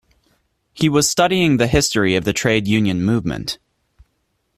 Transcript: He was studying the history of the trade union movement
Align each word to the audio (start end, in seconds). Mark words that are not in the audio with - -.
He 0.73 0.89
was 0.89 1.07
studying 1.07 1.57
the 1.57 1.67
history 1.67 2.15
of 2.15 2.23
the 2.25 2.33
trade 2.33 2.67
union 2.67 3.03
movement 3.03 3.59